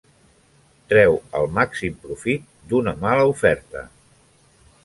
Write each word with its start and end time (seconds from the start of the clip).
Treu 0.93 1.17
el 1.41 1.45
màxim 1.59 1.99
profit 2.07 2.49
d'una 2.73 2.97
mala 3.07 3.29
oferta 3.35 3.89